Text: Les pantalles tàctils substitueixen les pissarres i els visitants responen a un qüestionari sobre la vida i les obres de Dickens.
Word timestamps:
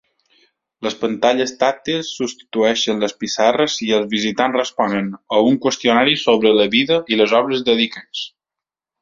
Les 0.85 0.95
pantalles 1.01 1.51
tàctils 1.63 2.09
substitueixen 2.21 3.03
les 3.03 3.13
pissarres 3.25 3.75
i 3.89 3.91
els 3.99 4.09
visitants 4.15 4.59
responen 4.61 5.13
a 5.39 5.43
un 5.51 5.61
qüestionari 5.67 6.19
sobre 6.25 6.57
la 6.63 6.67
vida 6.79 6.99
i 7.17 7.21
les 7.23 7.37
obres 7.43 7.63
de 7.71 7.79
Dickens. 7.85 8.27